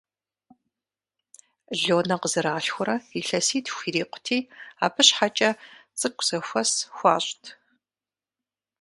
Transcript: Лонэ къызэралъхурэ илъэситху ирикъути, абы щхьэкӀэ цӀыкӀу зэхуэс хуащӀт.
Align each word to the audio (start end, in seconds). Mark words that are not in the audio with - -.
Лонэ 1.81 2.15
къызэралъхурэ 2.21 2.95
илъэситху 3.19 3.83
ирикъути, 3.87 4.39
абы 4.85 5.01
щхьэкӀэ 5.07 5.49
цӀыкӀу 5.99 6.25
зэхуэс 6.27 6.71
хуащӀт. 6.95 7.43